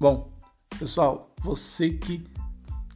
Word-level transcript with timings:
Bom, 0.00 0.30
pessoal, 0.78 1.34
você 1.42 1.90
que 1.90 2.24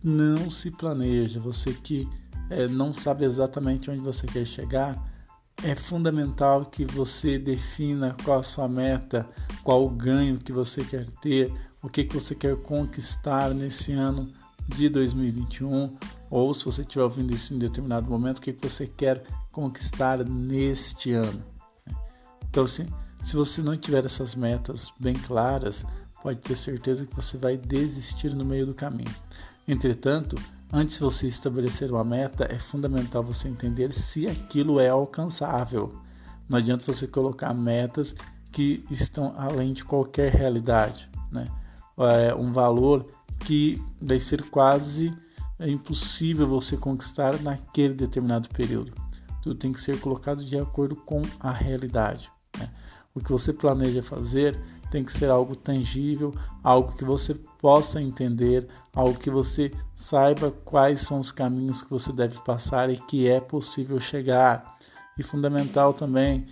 não 0.05 0.49
se 0.53 0.71
planeja, 0.71 1.41
você 1.41 1.73
que 1.73 2.09
é, 2.49 2.69
não 2.69 2.93
sabe 2.93 3.25
exatamente 3.25 3.91
onde 3.91 4.01
você 4.01 4.25
quer 4.25 4.47
chegar, 4.47 4.97
é 5.65 5.75
fundamental 5.75 6.67
que 6.67 6.85
você 6.85 7.41
defina 7.41 8.17
qual 8.25 8.39
a 8.39 8.45
sua 8.45 8.69
meta, 8.69 9.29
qual 9.65 9.85
o 9.85 9.91
ganho 9.91 10.39
que 10.39 10.53
você 10.53 10.85
quer 10.85 11.09
ter, 11.21 11.53
o 11.83 11.89
que, 11.89 12.05
que 12.05 12.15
você 12.15 12.37
quer 12.37 12.55
conquistar 12.57 13.53
nesse 13.53 13.91
ano 13.93 14.31
de 14.69 14.89
2021, 14.89 15.97
ou 16.31 16.55
se 16.55 16.65
você 16.65 16.83
estiver 16.83 17.03
ouvindo 17.03 17.35
isso 17.35 17.53
em 17.53 17.59
determinado 17.59 18.09
momento, 18.09 18.39
o 18.39 18.43
que, 18.43 18.53
que 18.53 18.69
você 18.69 18.87
quer 18.87 19.25
conquistar 19.51 20.25
neste 20.25 21.13
ano. 21.13 21.43
Então, 22.49 22.65
se, 22.65 22.87
se 23.25 23.35
você 23.35 23.61
não 23.61 23.77
tiver 23.77 24.05
essas 24.05 24.37
metas 24.37 24.93
bem 25.01 25.15
claras, 25.15 25.85
pode 26.23 26.39
ter 26.39 26.57
certeza 26.57 27.05
que 27.05 27.15
você 27.15 27.37
vai 27.37 27.57
desistir 27.57 28.35
no 28.35 28.45
meio 28.45 28.67
do 28.67 28.75
caminho. 28.75 29.15
Entretanto, 29.67 30.37
antes 30.73 30.97
de 30.97 31.03
você 31.03 31.27
estabelecer 31.27 31.91
uma 31.91 32.05
meta, 32.05 32.47
é 32.51 32.59
fundamental 32.59 33.23
você 33.23 33.49
entender 33.49 33.93
se 33.93 34.27
aquilo 34.27 34.79
é 34.79 34.89
alcançável. 34.89 35.93
Não 36.49 36.59
adianta 36.59 36.85
você 36.85 37.07
colocar 37.07 37.53
metas 37.53 38.15
que 38.53 38.85
estão 38.91 39.35
além 39.37 39.73
de 39.73 39.85
qualquer 39.85 40.33
realidade, 40.33 41.09
né? 41.31 41.49
É 42.27 42.35
um 42.35 42.53
valor 42.53 43.07
que 43.41 43.83
vai 44.01 44.21
ser 44.21 44.43
quase 44.45 45.13
impossível 45.61 46.47
você 46.47 46.77
conquistar 46.77 47.41
naquele 47.41 47.95
determinado 47.95 48.49
período. 48.49 48.93
Tudo 49.43 49.57
tem 49.57 49.73
que 49.73 49.81
ser 49.81 49.99
colocado 50.01 50.45
de 50.45 50.57
acordo 50.59 50.97
com 50.97 51.23
a 51.41 51.51
realidade. 51.51 52.31
Né? 52.59 52.69
O 53.15 53.21
que 53.21 53.31
você 53.31 53.53
planeja 53.53 54.03
fazer 54.03 54.59
tem 54.93 55.03
que 55.03 55.11
ser 55.11 55.31
algo 55.31 55.57
tangível, 55.57 56.35
algo 56.63 56.93
que 56.93 57.03
você 57.03 57.35
possa 57.35 58.01
entender, 58.01 58.69
algo 58.95 59.19
que 59.19 59.31
você 59.31 59.73
saiba 59.97 60.51
quais 60.51 61.01
são 61.01 61.19
os 61.19 61.33
caminhos 61.33 61.81
que 61.81 61.89
você 61.89 62.13
deve 62.13 62.39
passar 62.43 62.91
e 62.91 62.99
que 62.99 63.27
é 63.27 63.41
possível 63.41 63.99
chegar. 63.99 64.77
E 65.19 65.23
fundamental 65.23 65.95
também, 65.95 66.47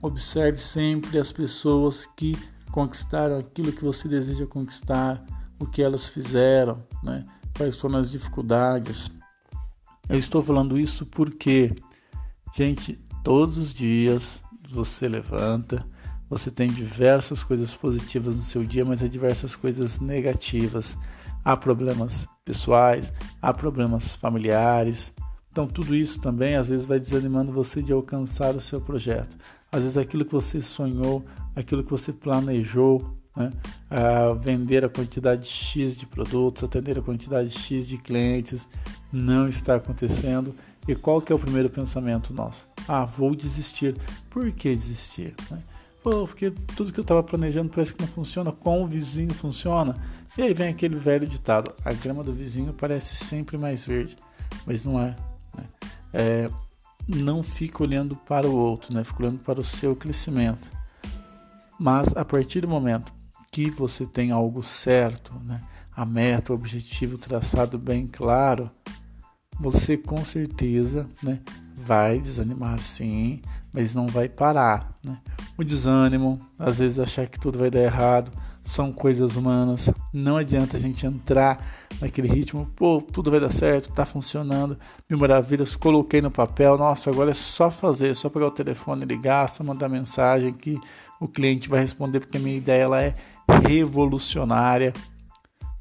observe 0.00 0.56
sempre 0.56 1.18
as 1.18 1.30
pessoas 1.30 2.08
que 2.16 2.34
conquistaram 2.72 3.38
aquilo 3.38 3.72
que 3.72 3.84
você 3.84 4.08
deseja 4.08 4.46
conquistar, 4.46 5.22
o 5.58 5.66
que 5.66 5.82
elas 5.82 6.08
fizeram, 6.08 6.82
né? 7.02 7.24
quais 7.54 7.76
foram 7.76 7.98
as 7.98 8.10
dificuldades. 8.10 9.10
Eu 10.08 10.18
estou 10.18 10.42
falando 10.42 10.78
isso 10.78 11.04
porque, 11.04 11.74
gente, 12.54 12.98
todos 13.22 13.58
os 13.58 13.74
dias 13.74 14.42
você 14.70 15.08
levanta, 15.08 15.86
você 16.28 16.50
tem 16.50 16.68
diversas 16.68 17.42
coisas 17.42 17.74
positivas 17.74 18.36
no 18.36 18.42
seu 18.42 18.64
dia, 18.64 18.84
mas 18.84 19.02
há 19.02 19.06
diversas 19.06 19.54
coisas 19.54 20.00
negativas. 20.00 20.96
Há 21.44 21.56
problemas 21.56 22.26
pessoais, 22.44 23.12
há 23.40 23.52
problemas 23.52 24.16
familiares. 24.16 25.14
Então, 25.50 25.66
tudo 25.66 25.94
isso 25.94 26.20
também 26.20 26.56
às 26.56 26.68
vezes 26.68 26.86
vai 26.86 26.98
desanimando 26.98 27.52
você 27.52 27.80
de 27.80 27.92
alcançar 27.92 28.56
o 28.56 28.60
seu 28.60 28.80
projeto. 28.80 29.36
Às 29.70 29.82
vezes, 29.82 29.96
aquilo 29.96 30.24
que 30.24 30.32
você 30.32 30.60
sonhou, 30.60 31.24
aquilo 31.54 31.84
que 31.84 31.90
você 31.90 32.12
planejou, 32.12 33.16
né? 33.36 33.52
a 33.88 34.32
vender 34.32 34.84
a 34.84 34.88
quantidade 34.88 35.46
X 35.46 35.96
de 35.96 36.06
produtos, 36.06 36.64
atender 36.64 36.98
a 36.98 37.02
quantidade 37.02 37.50
X 37.50 37.86
de 37.86 37.98
clientes, 37.98 38.68
não 39.12 39.46
está 39.46 39.76
acontecendo. 39.76 40.54
E 40.88 40.94
qual 40.94 41.20
que 41.20 41.32
é 41.32 41.34
o 41.34 41.38
primeiro 41.38 41.70
pensamento 41.70 42.32
nosso? 42.32 42.66
Ah, 42.88 43.04
vou 43.04 43.34
desistir. 43.34 43.96
Por 44.30 44.50
que 44.52 44.74
desistir? 44.74 45.34
Né? 45.50 45.62
Pô, 46.06 46.24
porque 46.24 46.52
tudo 46.76 46.92
que 46.92 47.00
eu 47.00 47.02
estava 47.02 47.20
planejando 47.20 47.68
parece 47.68 47.92
que 47.92 48.00
não 48.00 48.06
funciona, 48.06 48.52
com 48.52 48.80
o 48.80 48.86
vizinho 48.86 49.34
funciona. 49.34 49.96
E 50.38 50.42
aí 50.42 50.54
vem 50.54 50.68
aquele 50.68 50.94
velho 50.94 51.26
ditado: 51.26 51.74
a 51.84 51.92
grama 51.92 52.22
do 52.22 52.32
vizinho 52.32 52.72
parece 52.72 53.16
sempre 53.16 53.58
mais 53.58 53.84
verde, 53.84 54.16
mas 54.64 54.84
não 54.84 55.00
é. 55.00 55.16
Né? 55.56 55.64
é 56.12 56.50
não 57.08 57.42
fica 57.42 57.82
olhando 57.82 58.14
para 58.14 58.46
o 58.46 58.54
outro, 58.54 58.94
né? 58.94 59.02
fica 59.02 59.24
olhando 59.24 59.40
para 59.40 59.60
o 59.60 59.64
seu 59.64 59.96
crescimento. 59.96 60.70
Mas 61.76 62.16
a 62.16 62.24
partir 62.24 62.60
do 62.60 62.68
momento 62.68 63.12
que 63.50 63.68
você 63.68 64.06
tem 64.06 64.30
algo 64.30 64.62
certo, 64.62 65.32
né? 65.44 65.60
a 65.90 66.06
meta, 66.06 66.52
o 66.52 66.54
objetivo 66.54 67.18
traçado 67.18 67.78
bem 67.78 68.06
claro, 68.06 68.70
você 69.58 69.96
com 69.96 70.24
certeza 70.24 71.08
né, 71.20 71.40
vai 71.76 72.20
desanimar 72.20 72.78
sim, 72.78 73.42
mas 73.74 73.92
não 73.92 74.06
vai 74.06 74.28
parar. 74.28 74.96
Né? 75.04 75.18
O 75.58 75.64
desânimo, 75.64 76.38
às 76.58 76.78
vezes 76.78 76.98
achar 76.98 77.26
que 77.26 77.40
tudo 77.40 77.58
vai 77.58 77.70
dar 77.70 77.80
errado, 77.80 78.30
são 78.66 78.92
coisas 78.92 79.36
humanas. 79.36 79.88
Não 80.12 80.36
adianta 80.36 80.76
a 80.76 80.80
gente 80.80 81.06
entrar 81.06 81.64
naquele 82.00 82.28
ritmo, 82.28 82.70
pô, 82.76 83.00
tudo 83.00 83.30
vai 83.30 83.40
dar 83.40 83.50
certo, 83.50 83.92
tá 83.92 84.04
funcionando, 84.04 84.76
mil 85.08 85.18
maravilhas, 85.18 85.74
coloquei 85.76 86.20
no 86.20 86.30
papel, 86.30 86.76
nossa, 86.76 87.08
agora 87.08 87.30
é 87.30 87.34
só 87.34 87.70
fazer, 87.70 88.14
só 88.14 88.28
pegar 88.28 88.48
o 88.48 88.50
telefone, 88.50 89.06
ligar, 89.06 89.48
só 89.48 89.64
mandar 89.64 89.88
mensagem 89.88 90.52
que 90.52 90.78
o 91.20 91.28
cliente 91.28 91.68
vai 91.68 91.80
responder, 91.80 92.20
porque 92.20 92.36
a 92.36 92.40
minha 92.40 92.56
ideia 92.56 92.82
ela 92.82 93.00
é 93.00 93.14
revolucionária. 93.66 94.92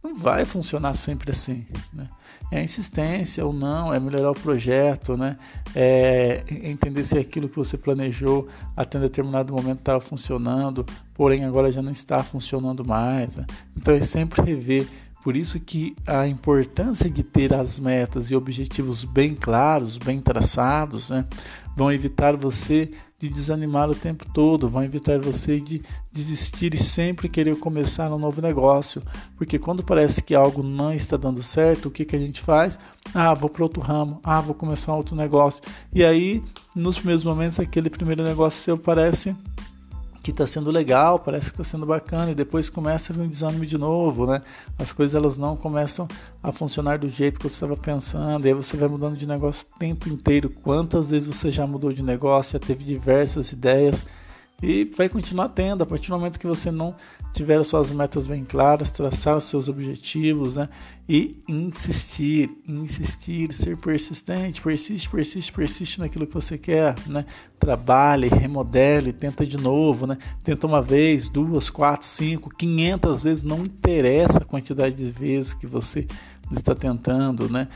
Não 0.03 0.13
vai 0.13 0.45
funcionar 0.45 0.93
sempre 0.93 1.31
assim, 1.31 1.65
né? 1.91 2.07
É 2.51 2.63
insistência 2.63 3.45
ou 3.45 3.51
não, 3.51 3.93
é 3.93 3.99
melhorar 3.99 4.31
o 4.31 4.33
projeto, 4.33 5.17
né? 5.17 5.37
É 5.75 6.43
entender 6.49 7.03
se 7.03 7.17
aquilo 7.17 7.49
que 7.49 7.55
você 7.55 7.77
planejou 7.77 8.47
até 8.75 8.97
um 8.97 9.01
determinado 9.01 9.53
momento 9.53 9.79
estava 9.79 9.99
funcionando, 9.99 10.85
porém 11.13 11.43
agora 11.43 11.71
já 11.71 11.81
não 11.81 11.91
está 11.91 12.23
funcionando 12.23 12.85
mais. 12.85 13.37
Né? 13.37 13.45
Então 13.75 13.93
é 13.93 14.01
sempre 14.01 14.41
rever. 14.41 14.87
Por 15.25 15.35
isso 15.35 15.59
que 15.59 15.95
a 16.05 16.27
importância 16.27 17.09
de 17.09 17.23
ter 17.23 17.51
as 17.51 17.79
metas 17.79 18.29
e 18.29 18.35
objetivos 18.35 19.03
bem 19.03 19.33
claros, 19.33 19.97
bem 19.97 20.21
traçados, 20.21 21.09
né? 21.09 21.25
vão 21.75 21.91
evitar 21.91 22.37
você 22.37 22.91
de 23.17 23.27
desanimar 23.27 23.89
o 23.89 23.95
tempo 23.95 24.23
todo, 24.31 24.69
vão 24.69 24.83
evitar 24.83 25.19
você 25.19 25.59
de 25.59 25.81
desistir 26.11 26.75
e 26.75 26.77
sempre 26.77 27.27
querer 27.27 27.57
começar 27.57 28.13
um 28.13 28.19
novo 28.19 28.39
negócio, 28.39 29.01
porque 29.35 29.57
quando 29.57 29.81
parece 29.81 30.21
que 30.21 30.35
algo 30.35 30.61
não 30.61 30.93
está 30.93 31.17
dando 31.17 31.41
certo, 31.41 31.87
o 31.87 31.91
que, 31.91 32.05
que 32.05 32.15
a 32.15 32.19
gente 32.19 32.43
faz? 32.43 32.77
Ah, 33.11 33.33
vou 33.33 33.49
para 33.49 33.63
outro 33.63 33.81
ramo, 33.81 34.19
ah, 34.23 34.39
vou 34.39 34.53
começar 34.53 34.93
outro 34.93 35.15
negócio. 35.15 35.63
E 35.91 36.05
aí, 36.05 36.43
nos 36.75 36.97
primeiros 36.97 37.23
momentos, 37.23 37.59
aquele 37.59 37.89
primeiro 37.89 38.23
negócio 38.23 38.61
seu 38.61 38.77
parece 38.77 39.35
que 40.25 40.31
está 40.31 40.47
sendo 40.47 40.71
legal, 40.71 41.19
parece 41.19 41.45
que 41.45 41.51
está 41.51 41.63
sendo 41.63 41.85
bacana 41.85 42.31
e 42.31 42.33
depois 42.33 42.67
começa 42.67 43.13
a 43.13 43.15
vir 43.15 43.21
um 43.21 43.27
desânimo 43.27 43.63
de 43.63 43.77
novo, 43.77 44.25
né? 44.25 44.41
As 44.79 44.91
coisas 44.91 45.13
elas 45.13 45.37
não 45.37 45.55
começam 45.55 46.07
a 46.41 46.51
funcionar 46.51 46.97
do 46.97 47.07
jeito 47.07 47.39
que 47.39 47.47
você 47.47 47.53
estava 47.53 47.77
pensando, 47.77 48.43
e 48.43 48.47
aí 48.47 48.53
você 48.55 48.75
vai 48.75 48.89
mudando 48.89 49.15
de 49.15 49.27
negócio 49.27 49.67
o 49.75 49.77
tempo 49.77 50.09
inteiro. 50.09 50.49
Quantas 50.49 51.11
vezes 51.11 51.27
você 51.27 51.51
já 51.51 51.67
mudou 51.67 51.93
de 51.93 52.01
negócio, 52.01 52.53
já 52.53 52.59
teve 52.59 52.83
diversas 52.83 53.51
ideias 53.51 54.03
e 54.61 54.85
vai 54.85 55.09
continuar 55.09 55.49
tendo 55.49 55.83
a 55.83 55.85
partir 55.85 56.09
do 56.09 56.17
momento 56.17 56.39
que 56.39 56.47
você 56.47 56.71
não 56.71 56.95
tiver 57.33 57.59
as 57.59 57.67
suas 57.67 57.91
metas 57.91 58.25
bem 58.27 58.45
claras, 58.45 58.89
traçar 58.89 59.35
os 59.35 59.43
seus 59.43 59.67
objetivos, 59.67 60.55
né? 60.55 60.69
E 61.07 61.43
insistir, 61.47 62.49
insistir, 62.65 63.51
ser 63.51 63.75
persistente, 63.75 64.61
persiste, 64.61 65.09
persiste, 65.09 65.51
persiste 65.51 65.99
naquilo 65.99 66.25
que 66.25 66.33
você 66.33 66.57
quer, 66.57 66.95
né? 67.05 67.25
Trabalhe, 67.59 68.29
remodele, 68.29 69.11
tenta 69.11 69.45
de 69.45 69.57
novo, 69.57 70.07
né? 70.07 70.17
Tenta 70.43 70.65
uma 70.65 70.81
vez, 70.81 71.27
duas, 71.27 71.69
quatro, 71.69 72.07
cinco, 72.07 72.49
quinhentas 72.49 73.23
vezes, 73.23 73.43
não 73.43 73.59
interessa 73.59 74.39
a 74.39 74.45
quantidade 74.45 74.95
de 74.95 75.11
vezes 75.11 75.53
que 75.53 75.67
você 75.67 76.07
está 76.49 76.73
tentando, 76.73 77.49
né? 77.49 77.67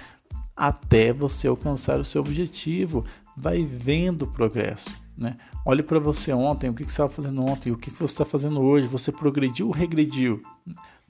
Até 0.56 1.12
você 1.12 1.48
alcançar 1.48 2.00
o 2.00 2.06
seu 2.06 2.22
objetivo, 2.22 3.04
vai 3.36 3.66
vendo 3.66 4.24
o 4.24 4.28
progresso. 4.28 4.90
Né? 5.20 5.36
Olhe 5.66 5.84
para 5.84 6.00
você 6.00 6.32
ontem, 6.32 6.70
o 6.70 6.74
que, 6.74 6.86
que 6.86 6.92
você 6.92 7.02
estava 7.02 7.10
fazendo 7.10 7.46
ontem, 7.46 7.74
o 7.74 7.78
que, 7.78 7.92
que 7.92 7.98
você 7.98 8.06
está 8.06 8.24
fazendo 8.24 8.62
hoje, 8.62 8.88
você 8.88 9.12
progrediu 9.12 9.68
ou 9.68 9.74
regrediu? 9.74 10.42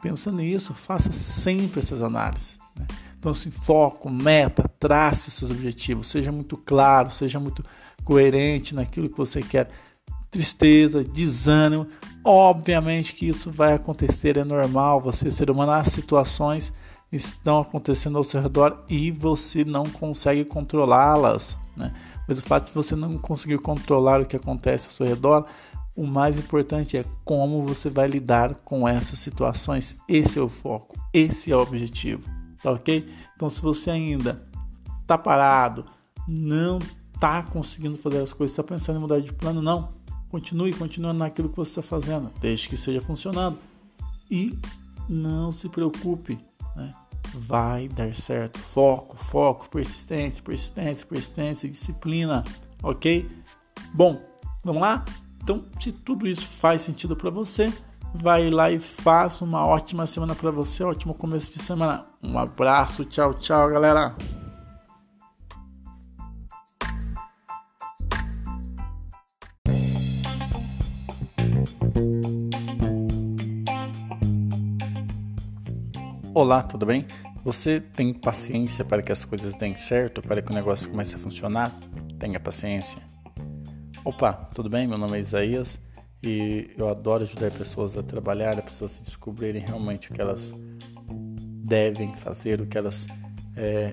Pensa 0.02 0.32
nisso, 0.32 0.74
faça 0.74 1.12
sempre 1.12 1.80
essas 1.80 2.02
análises. 2.02 2.58
Né? 2.76 2.88
Então, 3.20 3.32
assim, 3.32 3.52
foco, 3.52 4.10
meta, 4.10 4.68
trace 4.80 5.30
seus 5.30 5.52
objetivos, 5.52 6.08
seja 6.08 6.32
muito 6.32 6.58
claro, 6.58 7.12
seja 7.12 7.40
muito 7.40 7.64
coerente 8.04 8.74
naquilo 8.74 9.10
que 9.10 9.18
você 9.18 9.44
quer. 9.44 9.70
Tristeza, 10.32 11.04
desânimo, 11.04 11.86
obviamente 12.24 13.14
que 13.14 13.28
isso 13.28 13.52
vai 13.52 13.74
acontecer, 13.74 14.38
é 14.38 14.44
normal, 14.44 15.00
você 15.00 15.30
ser 15.30 15.52
humano, 15.52 15.72
as 15.72 15.90
situações 15.90 16.74
estão 17.12 17.60
acontecendo 17.60 18.18
ao 18.18 18.24
seu 18.24 18.42
redor 18.42 18.86
e 18.90 19.12
você 19.12 19.64
não 19.64 19.84
consegue 19.84 20.46
controlá-las. 20.46 21.56
Né? 21.78 21.94
Mas 22.30 22.38
o 22.38 22.44
fato 22.44 22.68
de 22.68 22.76
você 22.76 22.96
não 22.96 23.18
conseguir 23.18 23.58
controlar 23.58 24.22
o 24.22 24.26
que 24.26 24.36
acontece 24.36 24.86
ao 24.86 24.92
seu 24.92 25.08
redor, 25.08 25.48
o 25.96 26.06
mais 26.06 26.38
importante 26.38 26.96
é 26.96 27.04
como 27.26 27.64
você 27.64 27.90
vai 27.90 28.08
lidar 28.08 28.54
com 28.58 28.88
essas 28.88 29.18
situações. 29.18 29.98
Esse 30.08 30.38
é 30.38 30.42
o 30.42 30.48
foco, 30.48 30.96
esse 31.12 31.52
é 31.52 31.56
o 31.56 31.60
objetivo, 31.60 32.30
tá 32.62 32.72
ok? 32.72 33.12
Então, 33.36 33.50
se 33.50 33.60
você 33.64 33.90
ainda 33.90 34.48
tá 35.08 35.18
parado, 35.18 35.86
não 36.28 36.78
tá 37.20 37.42
conseguindo 37.42 37.98
fazer 37.98 38.22
as 38.22 38.32
coisas, 38.32 38.54
está 38.54 38.64
pensando 38.64 38.98
em 38.98 39.02
mudar 39.02 39.20
de 39.22 39.34
plano, 39.34 39.60
não. 39.60 39.90
Continue, 40.30 40.72
continue 40.72 41.14
naquilo 41.14 41.50
que 41.50 41.58
você 41.58 41.80
está 41.80 41.82
fazendo, 41.82 42.30
desde 42.40 42.70
que 42.70 42.76
esteja 42.76 43.02
funcionando. 43.02 43.58
E 44.30 44.56
não 45.10 45.52
se 45.52 45.68
preocupe, 45.68 46.38
né? 46.76 46.94
Vai 47.34 47.88
dar 47.88 48.14
certo. 48.16 48.60
Foco, 48.60 49.18
foco, 49.18 49.70
persistência, 49.70 50.44
persistência, 50.44 51.06
persistência, 51.06 51.70
disciplina, 51.70 52.44
ok? 52.84 53.30
Bom, 53.94 54.22
vamos 54.64 54.82
lá? 54.82 55.04
Então, 55.42 55.66
se 55.80 55.92
tudo 55.92 56.28
isso 56.28 56.46
faz 56.46 56.82
sentido 56.82 57.16
para 57.16 57.30
você, 57.30 57.74
vai 58.14 58.50
lá 58.50 58.72
e 58.72 58.80
faça 58.80 59.44
uma 59.44 59.66
ótima 59.66 60.06
semana 60.06 60.36
para 60.36 60.52
você, 60.52 60.84
ótimo 60.84 61.14
começo 61.14 61.52
de 61.52 61.60
semana. 61.60 62.06
Um 62.22 62.38
abraço, 62.38 63.06
tchau, 63.06 63.34
tchau, 63.34 63.70
galera. 63.70 64.16
Olá, 76.42 76.64
tudo 76.64 76.86
bem? 76.86 77.06
Você 77.44 77.82
tem 77.82 78.14
paciência 78.14 78.86
para 78.86 79.02
que 79.02 79.12
as 79.12 79.26
coisas 79.26 79.56
deem 79.56 79.76
certo, 79.76 80.22
para 80.22 80.42
que 80.42 80.50
o 80.50 80.56
negócio 80.56 80.90
comece 80.90 81.14
a 81.14 81.18
funcionar? 81.18 81.78
Tenha 82.18 82.40
paciência. 82.40 82.98
Opa, 84.06 84.32
tudo 84.56 84.70
bem? 84.70 84.88
Meu 84.88 84.98
nome 84.98 85.18
é 85.18 85.20
Isaías 85.20 85.78
e 86.24 86.74
eu 86.78 86.88
adoro 86.88 87.24
ajudar 87.24 87.52
pessoas 87.52 87.98
a 87.98 88.04
trabalhar, 88.04 88.58
a 88.58 88.62
pessoas 88.62 88.92
se 88.92 89.04
descobrirem 89.04 89.62
realmente 89.62 90.10
o 90.10 90.14
que 90.14 90.22
elas 90.22 90.54
devem 91.12 92.16
fazer, 92.16 92.62
o 92.62 92.66
que 92.66 92.78
elas 92.78 93.06
é, 93.58 93.92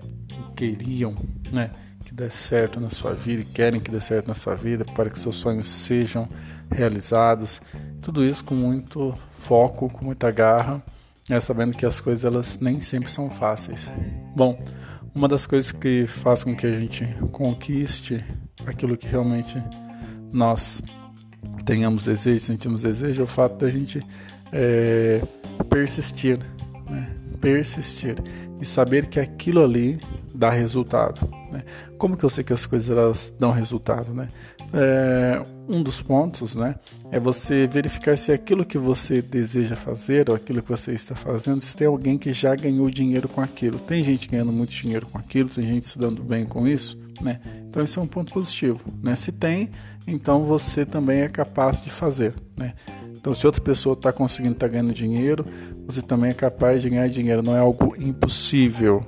queriam, 0.55 1.17
né? 1.51 1.73
Que 2.05 2.15
dê 2.15 2.31
certo 2.31 2.79
na 2.79 2.91
sua 2.91 3.13
vida, 3.13 3.45
querem 3.53 3.81
que 3.81 3.91
dê 3.91 4.01
certo 4.01 4.29
na 4.29 4.35
sua 4.35 4.55
vida, 4.55 4.85
para 4.85 5.11
que 5.11 5.19
seus 5.19 5.35
sonhos 5.35 5.67
sejam 5.67 6.29
realizados. 6.71 7.61
Tudo 8.01 8.25
isso 8.25 8.45
com 8.45 8.55
muito 8.55 9.13
foco, 9.33 9.91
com 9.91 10.05
muita 10.05 10.31
garra 10.31 10.81
é 11.31 11.41
sabendo 11.41 11.77
que 11.77 11.85
as 11.85 12.01
coisas 12.01 12.25
elas 12.25 12.59
nem 12.61 12.81
sempre 12.81 13.11
são 13.11 13.31
fáceis. 13.31 13.91
Bom, 14.35 14.63
uma 15.15 15.27
das 15.27 15.47
coisas 15.47 15.73
que 15.73 16.07
faz 16.07 16.45
com 16.45 16.55
que 16.55 16.67
a 16.67 16.79
gente 16.79 17.05
conquiste 17.33 18.25
aquilo 18.67 18.97
que 18.97 19.07
realmente 19.07 19.63
nós 20.33 20.83
tenhamos 21.65 22.05
desejo, 22.05 22.45
sentimos 22.45 22.83
desejo, 22.83 23.23
é 23.23 23.25
o 23.25 23.27
fato 23.27 23.65
da 23.65 23.71
gente 23.71 24.05
é, 24.53 25.21
persistir, 25.69 26.39
né? 26.89 27.15
persistir 27.41 28.17
e 28.61 28.65
saber 28.65 29.07
que 29.07 29.19
aquilo 29.19 29.65
ali 29.65 29.99
dá 30.35 30.51
resultado. 30.51 31.29
Né? 31.57 31.65
Como 31.97 32.17
que 32.17 32.25
eu 32.25 32.31
sei 32.31 32.45
que 32.45 32.53
as 32.53 32.67
coisas 32.67 32.91
elas 32.91 33.35
dão 33.39 33.51
resultado? 33.51 34.13
Né? 34.13 34.29
É, 34.73 35.43
um 35.69 35.83
dos 35.83 36.03
pontos 36.03 36.55
né, 36.55 36.75
é 37.11 37.19
você 37.19 37.67
verificar 37.67 38.17
se 38.19 38.31
aquilo 38.31 38.65
que 38.65 38.77
você 38.77 39.23
deseja 39.23 39.75
fazer 39.75 40.29
ou 40.29 40.37
aquilo 40.37 40.63
que 40.63 40.69
você 40.69 40.93
está 40.93 41.15
fazendo, 41.15 41.61
se 41.61 41.75
tem 41.77 41.87
alguém 41.87 42.19
que 42.19 42.33
já 42.33 42.55
ganhou 42.55 42.91
dinheiro 42.91 43.29
com 43.29 43.41
aquilo. 43.41 43.81
Tem 43.81 44.05
gente 44.05 44.29
ganhando 44.29 44.53
muito 44.53 44.71
dinheiro 44.71 45.07
com 45.07 45.19
aquilo, 45.19 45.49
tem 45.49 45.67
gente 45.67 45.89
se 45.89 45.99
dando 45.99 46.23
bem 46.23 46.45
com 46.45 46.67
isso. 46.67 46.99
Né? 47.21 47.41
Então, 47.69 47.83
isso 47.83 47.99
é 47.99 48.03
um 48.03 48.07
ponto 48.07 48.35
positivo. 48.35 48.81
Né? 49.03 49.17
Se 49.17 49.33
tem, 49.33 49.71
então 50.07 50.45
você 50.45 50.85
também 50.85 51.21
é 51.21 51.29
capaz 51.29 51.81
de 51.81 51.89
fazer. 51.89 52.35
Né? 52.57 52.75
Então, 53.27 53.35
se 53.35 53.45
outra 53.45 53.61
pessoa 53.61 53.95
está 53.95 54.13
conseguindo, 54.13 54.55
está 54.55 54.69
ganhando 54.69 54.95
dinheiro, 54.95 55.45
você 55.85 56.01
também 56.01 56.31
é 56.31 56.33
capaz 56.33 56.81
de 56.81 56.89
ganhar 56.89 57.09
dinheiro. 57.09 57.43
Não 57.43 57.57
é 57.57 57.59
algo 57.59 57.97
impossível, 57.99 59.03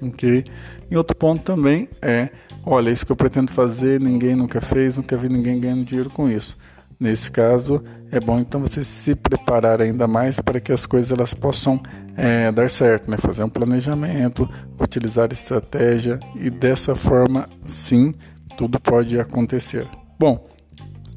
ok? 0.00 0.44
E 0.88 0.96
outro 0.96 1.16
ponto 1.16 1.42
também 1.42 1.88
é, 2.00 2.28
olha, 2.64 2.88
isso 2.88 3.04
que 3.04 3.10
eu 3.10 3.16
pretendo 3.16 3.50
fazer, 3.50 4.00
ninguém 4.00 4.36
nunca 4.36 4.60
fez, 4.60 4.96
nunca 4.96 5.16
vi 5.16 5.28
ninguém 5.28 5.58
ganhando 5.58 5.82
dinheiro 5.82 6.08
com 6.08 6.30
isso. 6.30 6.56
Nesse 7.00 7.32
caso, 7.32 7.82
é 8.12 8.20
bom 8.20 8.38
então 8.38 8.60
você 8.60 8.84
se 8.84 9.16
preparar 9.16 9.82
ainda 9.82 10.06
mais 10.06 10.38
para 10.38 10.60
que 10.60 10.70
as 10.70 10.86
coisas 10.86 11.10
elas 11.10 11.34
possam 11.34 11.82
é, 12.16 12.52
dar 12.52 12.70
certo, 12.70 13.10
né? 13.10 13.16
Fazer 13.18 13.42
um 13.42 13.50
planejamento, 13.50 14.48
utilizar 14.80 15.32
estratégia 15.32 16.20
e 16.36 16.48
dessa 16.48 16.94
forma, 16.94 17.48
sim, 17.66 18.14
tudo 18.56 18.78
pode 18.78 19.18
acontecer. 19.18 19.88
Bom, 20.16 20.53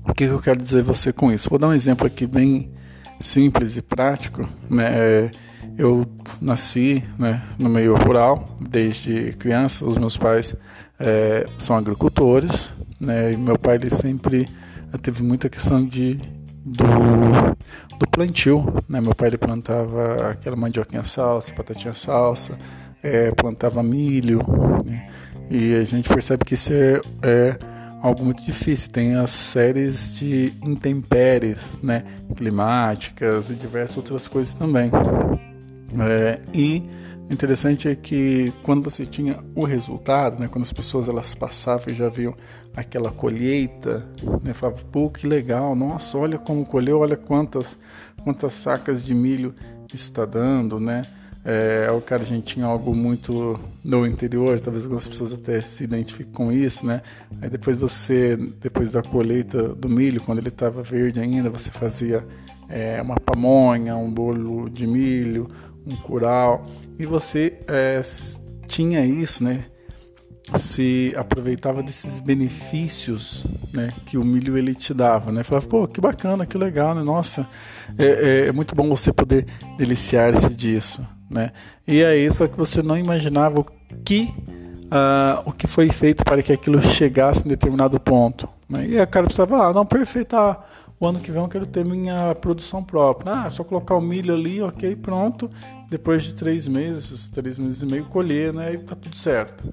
o 0.07 0.13
que 0.13 0.23
eu 0.23 0.39
quero 0.39 0.57
dizer 0.57 0.83
você 0.83 1.11
com 1.11 1.31
isso? 1.31 1.49
Vou 1.49 1.59
dar 1.59 1.67
um 1.67 1.73
exemplo 1.73 2.07
aqui 2.07 2.25
bem 2.25 2.71
simples 3.19 3.77
e 3.77 3.81
prático. 3.81 4.47
Né? 4.69 5.31
Eu 5.77 6.05
nasci 6.41 7.03
né, 7.17 7.43
no 7.59 7.69
meio 7.69 7.95
rural 7.95 8.55
desde 8.59 9.33
criança. 9.33 9.85
Os 9.85 9.97
meus 9.97 10.17
pais 10.17 10.55
é, 10.99 11.45
são 11.59 11.75
agricultores. 11.75 12.73
Né? 12.99 13.33
E 13.33 13.37
meu 13.37 13.59
pai 13.59 13.75
ele 13.75 13.89
sempre 13.89 14.47
teve 15.01 15.23
muita 15.23 15.49
questão 15.49 15.85
de 15.85 16.19
do, 16.65 16.85
do 17.99 18.07
plantio. 18.09 18.73
Né? 18.87 19.01
Meu 19.01 19.13
pai 19.13 19.29
ele 19.29 19.37
plantava 19.37 20.31
aquela 20.31 20.55
mandioquinha 20.55 21.03
salsa, 21.03 21.53
batatinha 21.53 21.93
salsa, 21.93 22.57
é, 23.03 23.31
plantava 23.31 23.83
milho. 23.83 24.41
Né? 24.85 25.09
E 25.49 25.75
a 25.75 25.83
gente 25.83 26.09
percebe 26.09 26.43
que 26.43 26.55
isso 26.55 26.73
é, 26.73 27.01
é 27.21 27.76
algo 28.01 28.23
muito 28.23 28.43
difícil. 28.43 28.91
Tem 28.91 29.15
as 29.15 29.31
séries 29.31 30.13
de 30.17 30.53
intempéries, 30.63 31.79
né, 31.81 32.03
climáticas 32.35 33.49
e 33.49 33.55
diversas 33.55 33.97
outras 33.97 34.27
coisas 34.27 34.53
também. 34.53 34.91
É, 35.99 36.41
e 36.53 36.83
interessante 37.29 37.87
é 37.87 37.95
que 37.95 38.53
quando 38.63 38.83
você 38.83 39.05
tinha 39.05 39.39
o 39.55 39.65
resultado, 39.65 40.39
né, 40.39 40.47
quando 40.47 40.63
as 40.63 40.73
pessoas 40.73 41.07
elas 41.07 41.35
passavam 41.35 41.93
e 41.93 41.93
já 41.93 42.09
viam 42.09 42.35
aquela 42.75 43.11
colheita, 43.11 44.07
né, 44.43 44.53
falava, 44.53 44.81
pô, 44.91 45.09
que 45.09 45.27
legal, 45.27 45.75
nossa, 45.75 46.17
olha 46.17 46.37
como 46.37 46.65
colheu, 46.65 46.99
olha 46.99 47.17
quantas 47.17 47.77
quantas 48.23 48.53
sacas 48.53 49.05
de 49.05 49.15
milho 49.15 49.55
está 49.93 50.25
dando, 50.25 50.81
né? 50.81 51.03
É, 51.49 51.89
o 51.89 52.01
cara 52.01 52.23
a 52.23 52.25
gente 52.25 52.55
tinha 52.55 52.65
algo 52.65 52.93
muito 52.93 53.57
no 53.81 54.05
interior, 54.05 54.59
talvez 54.59 54.83
algumas 54.83 55.07
pessoas 55.07 55.31
até 55.31 55.61
se 55.61 55.85
identifiquem 55.85 56.33
com 56.33 56.51
isso, 56.51 56.85
né? 56.85 57.01
Aí 57.41 57.49
depois 57.49 57.77
você, 57.77 58.35
depois 58.59 58.91
da 58.91 59.01
colheita 59.01 59.69
do 59.69 59.87
milho, 59.87 60.19
quando 60.19 60.39
ele 60.39 60.49
estava 60.49 60.83
verde 60.83 61.21
ainda, 61.21 61.49
você 61.49 61.71
fazia 61.71 62.27
é, 62.67 63.01
uma 63.01 63.15
pamonha, 63.15 63.95
um 63.95 64.11
bolo 64.11 64.69
de 64.69 64.85
milho, 64.85 65.49
um 65.85 65.95
curau, 65.95 66.65
e 66.99 67.05
você 67.05 67.57
é, 67.65 68.01
tinha 68.67 69.05
isso, 69.05 69.41
né? 69.41 69.63
se 70.55 71.13
aproveitava 71.17 71.83
desses 71.83 72.21
benefícios 72.21 73.45
né, 73.73 73.91
que 74.05 74.17
o 74.17 74.23
milho 74.23 74.57
ele 74.57 74.73
te 74.73 74.93
dava, 74.93 75.29
né? 75.29 75.43
Falava, 75.43 75.67
pô, 75.67 75.85
que 75.85 75.99
bacana, 75.99 76.45
que 76.45 76.57
legal, 76.57 76.95
né? 76.95 77.03
Nossa, 77.03 77.45
é, 77.97 78.05
é, 78.05 78.47
é 78.47 78.51
muito 78.53 78.73
bom 78.73 78.87
você 78.87 79.11
poder 79.11 79.45
deliciar-se 79.77 80.53
disso, 80.53 81.05
né? 81.29 81.51
E 81.87 82.03
aí, 82.03 82.31
só 82.31 82.47
que 82.47 82.57
você 82.57 82.81
não 82.81 82.97
imaginava 82.97 83.59
o 83.59 83.65
que, 84.03 84.33
uh, 84.85 85.41
o 85.45 85.51
que 85.51 85.67
foi 85.67 85.89
feito 85.89 86.23
para 86.23 86.41
que 86.41 86.51
aquilo 86.51 86.81
chegasse 86.81 87.45
em 87.45 87.49
determinado 87.49 87.99
ponto. 87.99 88.47
Né? 88.69 88.87
E 88.87 88.99
a 88.99 89.07
cara 89.07 89.25
precisava, 89.25 89.67
ah, 89.67 89.73
não, 89.73 89.85
perfeito, 89.85 90.35
ah, 90.35 90.63
o 90.99 91.05
ano 91.05 91.19
que 91.19 91.31
vem 91.31 91.41
eu 91.41 91.47
quero 91.47 91.65
ter 91.65 91.85
minha 91.85 92.33
produção 92.35 92.83
própria. 92.83 93.33
Ah, 93.33 93.49
só 93.49 93.63
colocar 93.63 93.95
o 93.95 94.01
milho 94.01 94.33
ali, 94.33 94.61
ok, 94.61 94.95
pronto. 94.95 95.49
Depois 95.89 96.23
de 96.23 96.33
três 96.33 96.67
meses, 96.67 97.29
três 97.29 97.59
meses 97.59 97.83
e 97.83 97.85
meio, 97.85 98.05
colher, 98.05 98.51
né? 98.51 98.73
E 98.73 98.77
tá 98.79 98.95
tudo 98.95 99.15
certo. 99.15 99.63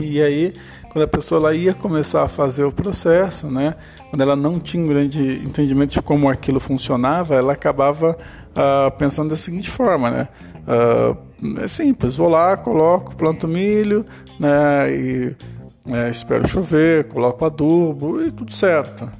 E 0.00 0.22
aí, 0.22 0.54
quando 0.92 1.04
a 1.04 1.08
pessoa 1.08 1.40
lá 1.40 1.54
ia 1.54 1.74
começar 1.74 2.22
a 2.22 2.28
fazer 2.28 2.64
o 2.64 2.72
processo, 2.72 3.48
né? 3.48 3.74
Quando 4.10 4.20
ela 4.20 4.36
não 4.36 4.58
tinha 4.58 4.82
um 4.82 4.86
grande 4.86 5.42
entendimento 5.44 5.92
de 5.92 6.02
como 6.02 6.28
aquilo 6.28 6.58
funcionava, 6.58 7.34
ela 7.34 7.52
acabava 7.52 8.16
uh, 8.50 8.90
pensando 8.98 9.30
da 9.30 9.36
seguinte 9.36 9.70
forma, 9.70 10.10
né? 10.10 10.28
Uh, 10.66 11.60
é 11.60 11.68
simples, 11.68 12.16
vou 12.16 12.28
lá, 12.28 12.56
coloco, 12.56 13.14
planto 13.14 13.48
milho, 13.48 14.04
né? 14.38 14.92
E 14.92 15.36
é, 15.88 16.10
espero 16.10 16.46
chover, 16.46 17.04
coloco 17.08 17.44
adubo 17.44 18.22
e 18.22 18.30
tudo 18.30 18.52
certo. 18.52 19.10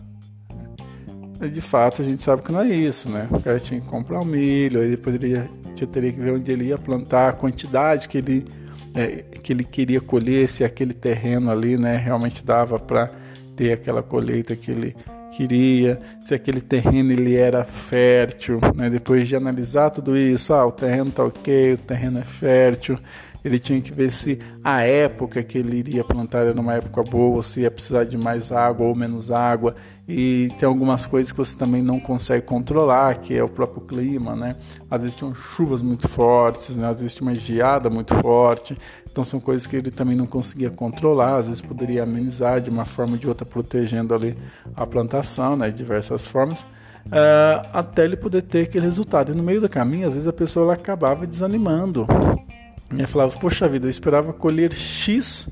E 1.40 1.48
de 1.48 1.60
fato 1.60 2.02
a 2.02 2.04
gente 2.04 2.22
sabe 2.22 2.42
que 2.42 2.52
não 2.52 2.60
é 2.60 2.68
isso, 2.68 3.08
né? 3.08 3.26
O 3.30 3.40
cara 3.40 3.58
tinha 3.58 3.80
que 3.80 3.86
comprar 3.86 4.20
o 4.20 4.24
milho, 4.24 4.80
aí 4.80 4.90
depois 4.90 5.14
ele 5.16 5.28
ia, 5.28 5.50
teria 5.90 6.12
que 6.12 6.20
ver 6.20 6.32
onde 6.32 6.52
ele 6.52 6.66
ia 6.66 6.76
plantar, 6.76 7.30
a 7.30 7.32
quantidade 7.32 8.08
que 8.08 8.18
ele, 8.18 8.46
é, 8.94 9.24
que 9.42 9.52
ele 9.52 9.64
queria 9.64 10.00
colher, 10.00 10.48
se 10.48 10.64
aquele 10.64 10.94
terreno 10.94 11.50
ali 11.50 11.76
né, 11.76 11.96
realmente 11.96 12.44
dava 12.44 12.78
para 12.78 13.10
ter 13.56 13.72
aquela 13.72 14.02
colheita 14.02 14.56
que 14.56 14.70
ele 14.70 14.96
queria, 15.30 16.00
se 16.24 16.34
aquele 16.34 16.60
terreno 16.60 17.12
ele 17.12 17.36
era 17.36 17.64
fértil, 17.64 18.58
né? 18.74 18.90
depois 18.90 19.28
de 19.28 19.36
analisar 19.36 19.90
tudo 19.90 20.16
isso, 20.16 20.52
ah, 20.52 20.66
o 20.66 20.72
terreno 20.72 21.10
está 21.10 21.24
ok, 21.24 21.74
o 21.74 21.78
terreno 21.78 22.18
é 22.18 22.22
fértil, 22.22 22.98
ele 23.44 23.58
tinha 23.58 23.80
que 23.80 23.92
ver 23.92 24.10
se 24.10 24.38
a 24.62 24.82
época 24.82 25.42
que 25.42 25.58
ele 25.58 25.78
iria 25.78 26.04
plantar 26.04 26.46
era 26.46 26.60
uma 26.60 26.74
época 26.74 27.02
boa, 27.02 27.42
se 27.42 27.60
ia 27.60 27.70
precisar 27.70 28.04
de 28.04 28.18
mais 28.18 28.52
água 28.52 28.86
ou 28.86 28.94
menos 28.94 29.30
água. 29.30 29.74
E 30.12 30.52
tem 30.58 30.66
algumas 30.66 31.06
coisas 31.06 31.30
que 31.30 31.38
você 31.38 31.56
também 31.56 31.82
não 31.82 32.00
consegue 32.00 32.44
controlar, 32.44 33.14
que 33.20 33.32
é 33.32 33.44
o 33.44 33.48
próprio 33.48 33.80
clima, 33.82 34.34
né? 34.34 34.56
Às 34.90 35.02
vezes 35.02 35.16
tinham 35.16 35.32
chuvas 35.32 35.82
muito 35.82 36.08
fortes, 36.08 36.76
né? 36.76 36.88
às 36.88 36.96
vezes 36.96 37.14
tinha 37.14 37.28
uma 37.28 37.34
geada 37.34 37.88
muito 37.88 38.12
forte. 38.16 38.76
Então 39.08 39.22
são 39.22 39.38
coisas 39.38 39.68
que 39.68 39.76
ele 39.76 39.90
também 39.92 40.16
não 40.16 40.26
conseguia 40.26 40.68
controlar, 40.68 41.36
às 41.36 41.46
vezes 41.46 41.60
poderia 41.60 42.02
amenizar 42.02 42.60
de 42.60 42.70
uma 42.70 42.84
forma 42.84 43.12
ou 43.12 43.18
de 43.18 43.28
outra, 43.28 43.46
protegendo 43.46 44.12
ali 44.12 44.36
a 44.74 44.84
plantação, 44.84 45.54
né? 45.54 45.70
De 45.70 45.76
diversas 45.76 46.26
formas. 46.26 46.62
Uh, 47.06 47.62
até 47.72 48.04
ele 48.04 48.16
poder 48.16 48.42
ter 48.42 48.62
aquele 48.64 48.86
resultado. 48.86 49.30
E 49.30 49.34
no 49.36 49.44
meio 49.44 49.60
do 49.60 49.68
caminho, 49.68 50.08
às 50.08 50.14
vezes 50.14 50.26
a 50.26 50.32
pessoa 50.32 50.64
ela 50.64 50.72
acabava 50.74 51.24
desanimando. 51.24 52.04
E 52.98 53.06
falava, 53.06 53.32
poxa 53.38 53.68
vida, 53.68 53.86
eu 53.86 53.90
esperava 53.90 54.32
colher 54.32 54.72
X 54.74 55.48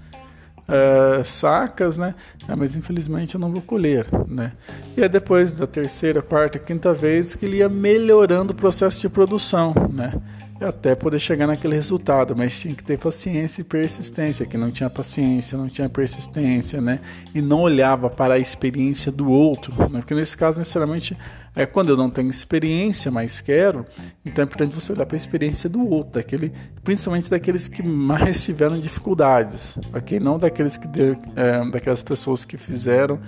uh, 0.69 1.25
sacas, 1.25 1.97
né? 1.97 2.15
Ah, 2.47 2.55
mas 2.57 2.77
infelizmente 2.77 3.35
eu 3.35 3.41
não 3.41 3.51
vou 3.51 3.63
colher, 3.63 4.07
né? 4.27 4.53
E 4.97 5.03
é 5.03 5.09
depois 5.09 5.53
da 5.53 5.67
terceira, 5.67 6.23
quarta, 6.23 6.59
quinta 6.59 6.93
vez 6.93 7.35
que 7.35 7.47
ele 7.47 7.59
ia 7.59 7.69
melhorando 7.69 8.53
o 8.53 8.57
processo 8.57 9.01
de 9.01 9.09
produção, 9.09 9.75
né? 9.93 10.13
Até 10.61 10.95
poder 10.95 11.21
chegar 11.21 11.47
naquele 11.47 11.75
resultado, 11.75 12.35
mas 12.37 12.59
tinha 12.59 12.75
que 12.75 12.83
ter 12.83 12.99
paciência 12.99 13.61
e 13.61 13.65
persistência, 13.65 14.45
que 14.45 14.57
não 14.57 14.71
tinha 14.71 14.91
paciência, 14.91 15.57
não 15.57 15.69
tinha 15.69 15.89
persistência, 15.89 16.81
né? 16.81 17.01
E 17.35 17.41
não 17.41 17.61
olhava 17.61 18.11
para 18.11 18.35
a 18.35 18.39
experiência 18.39 19.13
do 19.13 19.31
outro, 19.31 19.75
né? 19.91 20.01
Porque 20.01 20.15
nesse 20.15 20.37
caso, 20.37 20.59
necessariamente, 20.59 21.17
é 21.55 21.67
quando 21.67 21.91
eu 21.91 21.97
não 21.97 22.11
tenho 22.11 22.29
experiência, 22.29 23.11
mas 23.11 23.41
quero, 23.41 23.85
então 24.25 24.43
é 24.43 24.47
importante 24.47 24.75
você 24.75 24.93
olhar 24.93 25.07
para 25.07 25.17
a 25.17 25.19
experiência 25.19 25.69
do 25.69 25.89
outro, 25.89 26.15
daquele, 26.15 26.53
principalmente 26.83 27.31
daqueles 27.31 27.69
que 27.69 27.83
mais 27.83 28.43
tiveram 28.45 28.79
dificuldades, 28.79 29.79
ok? 29.95 30.21
Não 30.21 30.39
daqueles 30.39 30.77
que 30.77 30.89
deu, 30.89 31.17
é, 31.37 31.71
daquelas 31.71 32.03
pessoas 32.03 32.45
que 32.45 32.57
fizeram 32.57 33.21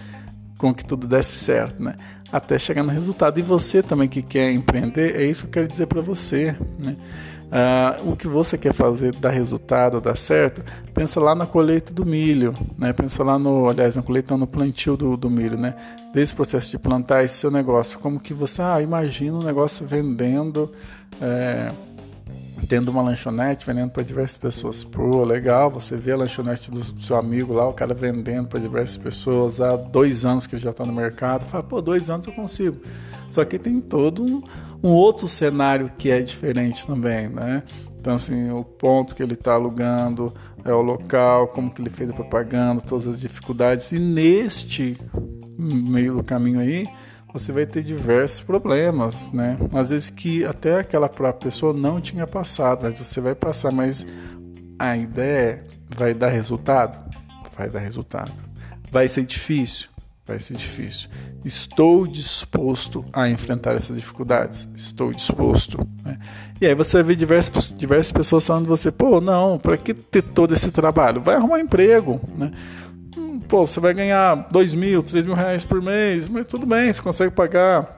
com 0.60 0.74
que 0.74 0.84
tudo 0.84 1.06
desse 1.06 1.36
certo, 1.36 1.82
né? 1.82 1.94
Até 2.30 2.58
chegar 2.58 2.82
no 2.82 2.90
resultado. 2.90 3.40
E 3.40 3.42
você 3.42 3.82
também 3.82 4.08
que 4.08 4.20
quer 4.20 4.52
empreender, 4.52 5.16
é 5.16 5.24
isso 5.24 5.42
que 5.42 5.48
eu 5.48 5.52
quero 5.52 5.68
dizer 5.68 5.86
para 5.86 6.02
você, 6.02 6.54
né? 6.78 6.96
Uh, 7.50 8.12
o 8.12 8.16
que 8.16 8.28
você 8.28 8.56
quer 8.56 8.72
fazer 8.72 9.12
dar 9.16 9.30
resultado, 9.30 10.00
dar 10.00 10.16
certo, 10.16 10.62
pensa 10.94 11.18
lá 11.18 11.34
na 11.34 11.46
colheita 11.46 11.92
do 11.92 12.06
milho, 12.06 12.54
né? 12.78 12.92
Pensa 12.92 13.24
lá 13.24 13.38
no, 13.38 13.68
aliás, 13.68 13.96
na 13.96 14.02
colheita, 14.02 14.36
no 14.36 14.46
plantio 14.46 14.96
do, 14.96 15.16
do 15.16 15.30
milho, 15.30 15.58
né? 15.58 15.74
Desse 16.12 16.32
processo 16.32 16.70
de 16.70 16.78
plantar 16.78 17.24
esse 17.24 17.38
seu 17.38 17.50
negócio, 17.50 17.98
como 17.98 18.20
que 18.20 18.34
você, 18.34 18.60
ah, 18.62 18.80
imagina 18.80 19.38
o 19.38 19.40
um 19.40 19.44
negócio 19.44 19.84
vendendo, 19.84 20.70
é, 21.20 21.72
tendo 22.66 22.90
uma 22.90 23.02
lanchonete 23.02 23.66
vendendo 23.66 23.90
para 23.90 24.02
diversas 24.02 24.36
pessoas. 24.36 24.84
Pô, 24.84 25.24
legal, 25.24 25.70
você 25.70 25.96
vê 25.96 26.12
a 26.12 26.16
lanchonete 26.16 26.70
do 26.70 26.82
seu 27.00 27.16
amigo 27.16 27.52
lá, 27.52 27.68
o 27.68 27.72
cara 27.72 27.94
vendendo 27.94 28.48
para 28.48 28.60
diversas 28.60 28.96
pessoas 28.96 29.60
há 29.60 29.76
dois 29.76 30.24
anos 30.24 30.46
que 30.46 30.54
ele 30.54 30.62
já 30.62 30.70
está 30.70 30.84
no 30.84 30.92
mercado. 30.92 31.44
Fala, 31.46 31.62
pô, 31.62 31.80
dois 31.80 32.10
anos 32.10 32.26
eu 32.26 32.32
consigo. 32.32 32.78
Só 33.30 33.44
que 33.44 33.58
tem 33.58 33.80
todo 33.80 34.24
um, 34.24 34.42
um 34.82 34.90
outro 34.90 35.28
cenário 35.28 35.90
que 35.96 36.10
é 36.10 36.20
diferente 36.20 36.86
também, 36.86 37.28
né? 37.28 37.62
Então, 37.98 38.14
assim, 38.14 38.50
o 38.50 38.64
ponto 38.64 39.14
que 39.14 39.22
ele 39.22 39.34
está 39.34 39.52
alugando, 39.52 40.32
é 40.64 40.72
o 40.72 40.80
local, 40.80 41.48
como 41.48 41.70
que 41.70 41.80
ele 41.80 41.90
fez 41.90 42.10
a 42.10 42.12
propaganda, 42.12 42.80
todas 42.80 43.06
as 43.06 43.20
dificuldades. 43.20 43.92
E 43.92 43.98
neste 43.98 44.96
meio 45.58 46.16
do 46.16 46.24
caminho 46.24 46.60
aí, 46.60 46.86
você 47.32 47.52
vai 47.52 47.66
ter 47.66 47.82
diversos 47.82 48.40
problemas, 48.40 49.30
né? 49.32 49.56
Às 49.72 49.90
vezes 49.90 50.10
que 50.10 50.44
até 50.44 50.80
aquela 50.80 51.08
própria 51.08 51.50
pessoa 51.50 51.72
não 51.72 52.00
tinha 52.00 52.26
passado, 52.26 52.82
mas 52.82 52.98
você 52.98 53.20
vai 53.20 53.34
passar, 53.34 53.70
mas 53.72 54.06
a 54.78 54.96
ideia 54.96 55.64
vai 55.96 56.14
dar 56.14 56.28
resultado? 56.28 56.98
Vai 57.56 57.68
dar 57.68 57.80
resultado. 57.80 58.32
Vai 58.90 59.06
ser 59.08 59.24
difícil? 59.24 59.88
Vai 60.26 60.38
ser 60.38 60.54
difícil. 60.54 61.08
Estou 61.44 62.06
disposto 62.06 63.04
a 63.12 63.28
enfrentar 63.28 63.74
essas 63.74 63.96
dificuldades? 63.96 64.68
Estou 64.74 65.12
disposto. 65.12 65.78
Né? 66.04 66.18
E 66.60 66.66
aí 66.66 66.74
você 66.74 67.02
ver 67.02 67.16
diversas, 67.16 67.72
diversas 67.72 68.12
pessoas 68.12 68.46
falando 68.46 68.64
de 68.64 68.68
você, 68.68 68.92
pô, 68.92 69.20
não, 69.20 69.58
para 69.58 69.76
que 69.76 69.92
ter 69.92 70.22
todo 70.22 70.54
esse 70.54 70.70
trabalho? 70.70 71.20
Vai 71.20 71.36
arrumar 71.36 71.56
um 71.56 71.60
emprego, 71.60 72.20
né? 72.36 72.50
Pô, 73.50 73.66
você 73.66 73.80
vai 73.80 73.92
ganhar 73.92 74.46
dois 74.50 74.72
mil, 74.74 75.02
três 75.02 75.26
mil 75.26 75.34
reais 75.34 75.64
por 75.64 75.82
mês, 75.82 76.28
mas 76.28 76.46
tudo 76.46 76.64
bem, 76.64 76.92
você 76.92 77.02
consegue 77.02 77.34
pagar 77.34 77.96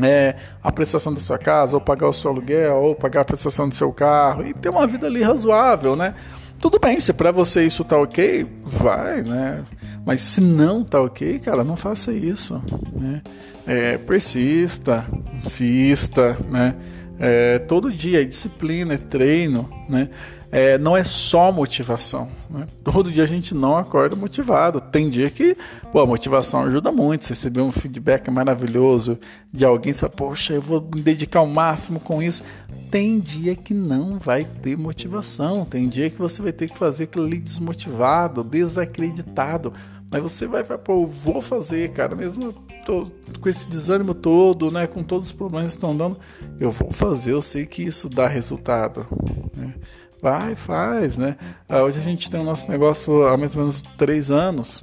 é, 0.00 0.36
a 0.62 0.70
prestação 0.70 1.12
da 1.12 1.20
sua 1.20 1.36
casa, 1.36 1.76
ou 1.76 1.80
pagar 1.80 2.08
o 2.08 2.12
seu 2.12 2.30
aluguel, 2.30 2.76
ou 2.76 2.94
pagar 2.94 3.22
a 3.22 3.24
prestação 3.24 3.68
do 3.68 3.74
seu 3.74 3.92
carro, 3.92 4.46
e 4.46 4.54
ter 4.54 4.68
uma 4.68 4.86
vida 4.86 5.08
ali 5.08 5.20
razoável, 5.20 5.96
né? 5.96 6.14
Tudo 6.60 6.78
bem, 6.78 7.00
se 7.00 7.12
para 7.12 7.32
você 7.32 7.66
isso 7.66 7.84
tá 7.84 7.98
ok, 7.98 8.46
vai, 8.64 9.22
né? 9.22 9.64
Mas 10.06 10.22
se 10.22 10.40
não 10.40 10.84
tá 10.84 11.02
ok, 11.02 11.40
cara, 11.40 11.64
não 11.64 11.76
faça 11.76 12.12
isso, 12.12 12.62
né? 12.92 13.20
É, 13.66 13.98
persista, 13.98 15.04
insista, 15.42 16.38
né? 16.48 16.76
É, 17.18 17.58
todo 17.58 17.92
dia 17.92 18.24
disciplina, 18.24 18.94
é 18.94 18.98
treino, 18.98 19.68
né? 19.88 20.08
É, 20.50 20.78
não 20.78 20.96
é 20.96 21.04
só 21.04 21.52
motivação. 21.52 22.28
Né? 22.48 22.66
Todo 22.82 23.12
dia 23.12 23.24
a 23.24 23.26
gente 23.26 23.54
não 23.54 23.76
acorda 23.76 24.16
motivado. 24.16 24.80
Tem 24.80 25.08
dia 25.08 25.30
que 25.30 25.56
pô, 25.92 26.00
a 26.00 26.06
motivação 26.06 26.62
ajuda 26.62 26.90
muito. 26.90 27.24
Você 27.24 27.34
receber 27.34 27.60
um 27.60 27.70
feedback 27.70 28.30
maravilhoso 28.30 29.18
de 29.52 29.64
alguém, 29.64 29.92
você 29.92 30.00
fala, 30.00 30.12
poxa, 30.12 30.54
eu 30.54 30.62
vou 30.62 30.80
me 30.80 31.02
dedicar 31.02 31.40
ao 31.40 31.46
máximo 31.46 32.00
com 32.00 32.22
isso. 32.22 32.42
Tem 32.90 33.18
dia 33.18 33.54
que 33.54 33.74
não 33.74 34.18
vai 34.18 34.44
ter 34.44 34.76
motivação. 34.76 35.64
Tem 35.64 35.88
dia 35.88 36.08
que 36.08 36.18
você 36.18 36.40
vai 36.40 36.52
ter 36.52 36.68
que 36.68 36.78
fazer 36.78 37.04
aquilo 37.04 37.26
ali 37.26 37.38
desmotivado, 37.38 38.42
desacreditado. 38.42 39.72
Mas 40.10 40.22
você 40.22 40.46
vai 40.46 40.64
falar, 40.64 40.78
pô, 40.78 41.02
eu 41.02 41.06
vou 41.06 41.42
fazer, 41.42 41.90
cara, 41.90 42.16
mesmo 42.16 42.54
tô 42.86 43.06
com 43.42 43.48
esse 43.50 43.68
desânimo 43.68 44.14
todo, 44.14 44.70
né, 44.70 44.86
com 44.86 45.02
todos 45.02 45.26
os 45.26 45.32
problemas 45.32 45.72
que 45.72 45.76
estão 45.76 45.94
dando, 45.94 46.18
eu 46.58 46.70
vou 46.70 46.90
fazer, 46.90 47.32
eu 47.32 47.42
sei 47.42 47.66
que 47.66 47.82
isso 47.82 48.08
dá 48.08 48.26
resultado. 48.26 49.06
Né? 49.54 49.74
Vai, 50.20 50.56
faz, 50.56 51.16
né? 51.16 51.36
Ah, 51.68 51.82
hoje 51.82 51.98
a 51.98 52.02
gente 52.02 52.30
tem 52.30 52.40
o 52.40 52.44
nosso 52.44 52.70
negócio 52.70 53.26
há 53.26 53.36
mais 53.36 53.54
ou 53.54 53.62
menos 53.62 53.82
três 53.96 54.30
anos. 54.30 54.82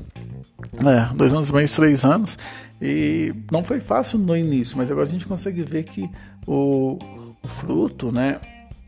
É, 0.80 1.14
dois 1.14 1.34
anos 1.34 1.52
meio, 1.52 1.70
três 1.70 2.06
anos. 2.06 2.38
E 2.82 3.34
não 3.52 3.64
foi 3.64 3.80
fácil 3.80 4.18
no 4.18 4.36
início, 4.36 4.78
mas 4.78 4.90
agora 4.90 5.06
a 5.06 5.10
gente 5.10 5.28
consegue 5.28 5.64
ver 5.64 5.84
que 5.84 6.10
o, 6.48 6.98
o 7.44 7.48
fruto, 7.48 8.12
né? 8.12 8.40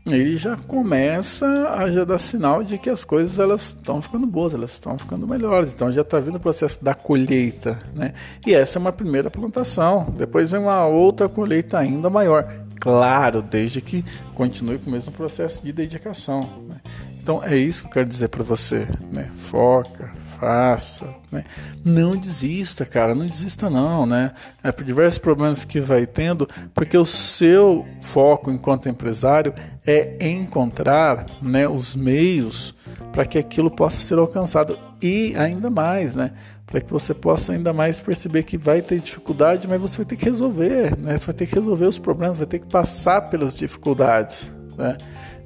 Ele 0.06 0.38
já 0.38 0.56
começa 0.56 1.46
a 1.76 1.90
já 1.90 2.02
dar 2.02 2.18
sinal 2.18 2.64
de 2.64 2.78
que 2.78 2.88
as 2.88 3.04
coisas 3.04 3.38
elas 3.38 3.76
estão 3.76 4.00
ficando 4.00 4.26
boas, 4.26 4.54
elas 4.54 4.72
estão 4.72 4.98
ficando 4.98 5.28
melhores. 5.28 5.74
Então 5.74 5.92
já 5.92 6.00
está 6.00 6.18
vindo 6.18 6.36
o 6.36 6.40
processo 6.40 6.82
da 6.82 6.94
colheita, 6.94 7.78
né? 7.94 8.14
E 8.46 8.54
essa 8.54 8.78
é 8.78 8.80
uma 8.80 8.92
primeira 8.92 9.30
plantação. 9.30 10.06
Depois 10.16 10.50
vem 10.50 10.60
uma 10.60 10.86
outra 10.86 11.28
colheita 11.28 11.78
ainda 11.78 12.08
maior 12.08 12.50
claro, 12.80 13.42
desde 13.42 13.80
que 13.80 14.04
continue 14.34 14.78
com 14.78 14.90
o 14.90 14.92
mesmo 14.92 15.12
processo 15.12 15.62
de 15.62 15.72
dedicação. 15.72 16.64
Né? 16.68 16.76
Então 17.22 17.42
é 17.42 17.56
isso 17.56 17.82
que 17.82 17.88
eu 17.88 17.92
quero 17.92 18.08
dizer 18.08 18.28
para 18.28 18.42
você, 18.42 18.88
né? 19.12 19.30
Foca, 19.36 20.12
faça, 20.38 21.06
né? 21.30 21.44
Não 21.84 22.16
desista, 22.16 22.84
cara, 22.84 23.14
não 23.14 23.26
desista 23.26 23.68
não, 23.68 24.06
né? 24.06 24.32
É 24.62 24.70
por 24.70 24.84
diversos 24.84 25.18
problemas 25.18 25.64
que 25.64 25.80
vai 25.80 26.06
tendo, 26.06 26.48
porque 26.72 26.96
o 26.96 27.04
seu 27.04 27.86
foco 28.00 28.50
enquanto 28.50 28.88
empresário 28.88 29.52
é 29.86 30.16
encontrar, 30.28 31.26
né, 31.42 31.68
os 31.68 31.96
meios 31.96 32.74
para 33.12 33.24
que 33.24 33.38
aquilo 33.38 33.70
possa 33.70 34.00
ser 34.00 34.18
alcançado 34.18 34.78
e 35.00 35.34
ainda 35.36 35.70
mais, 35.70 36.14
né? 36.14 36.32
para 36.68 36.82
que 36.82 36.90
você 36.90 37.14
possa 37.14 37.52
ainda 37.52 37.72
mais 37.72 37.98
perceber 37.98 38.42
que 38.42 38.58
vai 38.58 38.82
ter 38.82 39.00
dificuldade, 39.00 39.66
mas 39.66 39.80
você 39.80 39.96
vai 39.96 40.04
ter 40.04 40.16
que 40.16 40.26
resolver, 40.26 40.98
né? 40.98 41.16
Você 41.16 41.24
vai 41.24 41.34
ter 41.34 41.46
que 41.46 41.54
resolver 41.54 41.86
os 41.86 41.98
problemas, 41.98 42.36
vai 42.36 42.46
ter 42.46 42.58
que 42.58 42.66
passar 42.66 43.22
pelas 43.22 43.56
dificuldades, 43.56 44.52
né? 44.76 44.98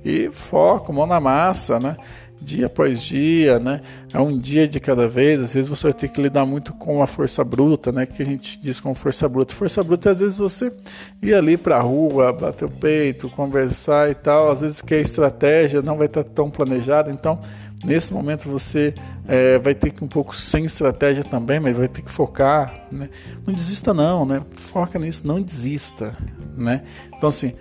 E 0.04 0.28
foco, 0.32 0.92
mão 0.92 1.06
na 1.06 1.20
massa, 1.20 1.78
né? 1.78 1.96
Dia 2.42 2.66
após 2.66 3.02
dia, 3.02 3.58
né? 3.58 3.80
É 4.12 4.20
um 4.20 4.36
dia 4.36 4.66
de 4.66 4.80
cada 4.80 5.08
vez. 5.08 5.40
Às 5.40 5.54
vezes 5.54 5.70
você 5.70 5.84
vai 5.84 5.92
ter 5.92 6.08
que 6.08 6.20
lidar 6.20 6.44
muito 6.44 6.72
com 6.74 7.02
a 7.02 7.06
força 7.06 7.42
bruta, 7.44 7.92
né? 7.92 8.04
Que 8.04 8.22
a 8.22 8.26
gente 8.26 8.60
diz 8.60 8.80
com 8.80 8.94
força 8.94 9.28
bruta. 9.28 9.54
Força 9.54 9.82
bruta, 9.82 10.10
às 10.10 10.20
vezes 10.20 10.38
você 10.38 10.72
ir 11.22 11.34
ali 11.34 11.56
para 11.56 11.76
a 11.76 11.80
rua, 11.80 12.32
bater 12.32 12.64
o 12.64 12.70
peito, 12.70 13.30
conversar 13.30 14.10
e 14.10 14.14
tal. 14.14 14.50
Às 14.50 14.60
vezes 14.60 14.80
que 14.80 14.94
a 14.94 14.98
estratégia 14.98 15.80
não 15.80 15.96
vai 15.96 16.06
estar 16.06 16.24
tão 16.24 16.50
planejada, 16.50 17.10
então 17.10 17.38
Nesse 17.84 18.12
momento 18.14 18.48
você 18.48 18.94
é, 19.26 19.58
vai 19.58 19.74
ter 19.74 19.90
que 19.90 20.04
um 20.04 20.08
pouco 20.08 20.36
sem 20.36 20.64
estratégia 20.64 21.24
também, 21.24 21.58
mas 21.58 21.76
vai 21.76 21.88
ter 21.88 22.02
que 22.02 22.12
focar. 22.12 22.86
Né? 22.92 23.08
Não 23.44 23.52
desista 23.52 23.92
não, 23.92 24.24
né? 24.24 24.40
Foca 24.54 24.98
nisso, 24.98 25.26
não 25.26 25.42
desista, 25.42 26.16
né? 26.56 26.82
Então 27.16 27.28
assim, 27.28 27.54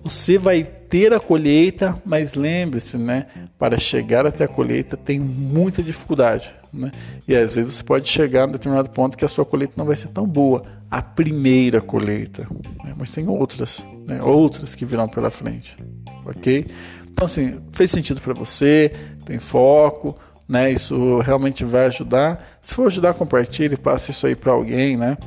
você 0.00 0.38
vai 0.38 0.62
ter 0.62 1.12
a 1.12 1.20
colheita, 1.20 2.00
mas 2.04 2.34
lembre-se, 2.34 2.96
né? 2.96 3.26
Para 3.58 3.78
chegar 3.78 4.26
até 4.26 4.44
a 4.44 4.48
colheita 4.48 4.96
tem 4.96 5.18
muita 5.18 5.82
dificuldade, 5.82 6.54
né? 6.72 6.90
E 7.26 7.34
às 7.34 7.56
vezes 7.56 7.74
você 7.74 7.84
pode 7.84 8.08
chegar 8.08 8.44
a 8.44 8.46
um 8.46 8.52
determinado 8.52 8.90
ponto 8.90 9.16
que 9.16 9.24
a 9.24 9.28
sua 9.28 9.44
colheita 9.44 9.74
não 9.76 9.84
vai 9.84 9.96
ser 9.96 10.08
tão 10.08 10.26
boa, 10.26 10.62
a 10.90 11.02
primeira 11.02 11.80
colheita, 11.80 12.46
né? 12.84 12.94
mas 12.96 13.10
tem 13.10 13.28
outras, 13.28 13.86
né? 14.06 14.22
Outras 14.22 14.74
que 14.74 14.84
virão 14.84 15.08
pela 15.08 15.30
frente, 15.30 15.76
ok? 16.24 16.66
Então, 17.10 17.24
assim, 17.24 17.60
fez 17.72 17.90
sentido 17.90 18.20
para 18.20 18.32
você, 18.32 18.92
tem 19.24 19.38
foco, 19.38 20.16
né? 20.48 20.72
Isso 20.72 21.18
realmente 21.20 21.64
vai 21.64 21.86
ajudar. 21.86 22.58
Se 22.62 22.74
for 22.74 22.86
ajudar, 22.86 23.12
compartilhe, 23.14 23.76
passe 23.76 24.12
isso 24.12 24.26
aí 24.26 24.34
para 24.34 24.52
alguém, 24.52 24.96
né? 24.96 25.18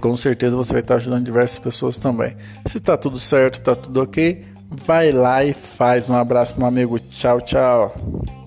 Com 0.00 0.16
certeza 0.16 0.56
você 0.56 0.72
vai 0.72 0.80
estar 0.80 0.94
ajudando 0.96 1.24
diversas 1.24 1.58
pessoas 1.58 1.98
também. 1.98 2.34
Se 2.66 2.80
tá 2.80 2.96
tudo 2.96 3.18
certo, 3.18 3.60
tá 3.60 3.74
tudo 3.74 4.02
ok, 4.02 4.44
vai 4.70 5.12
lá 5.12 5.44
e 5.44 5.52
faz. 5.52 6.08
Um 6.08 6.14
abraço, 6.14 6.58
meu 6.58 6.66
amigo. 6.66 6.98
Tchau, 6.98 7.40
tchau. 7.40 8.39